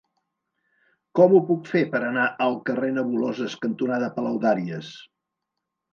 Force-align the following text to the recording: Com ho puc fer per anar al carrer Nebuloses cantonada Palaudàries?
Com 1.19 1.35
ho 1.35 1.41
puc 1.49 1.69
fer 1.73 1.83
per 1.93 2.01
anar 2.07 2.25
al 2.47 2.57
carrer 2.71 2.91
Nebuloses 2.97 3.59
cantonada 3.67 4.11
Palaudàries? 4.17 4.91